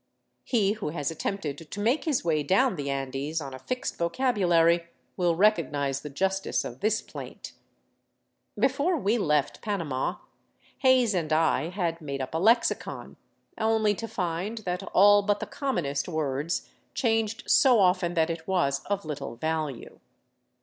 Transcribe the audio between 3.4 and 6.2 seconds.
a fixed vocabulary will recognize the